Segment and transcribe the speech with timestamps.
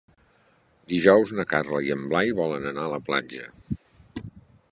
[0.93, 3.47] Dijous na Carla i en Blai volen anar a la platja.